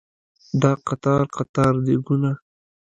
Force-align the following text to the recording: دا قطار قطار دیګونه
دا 0.61 0.71
قطار 0.87 1.21
قطار 1.35 1.73
دیګونه 1.85 2.31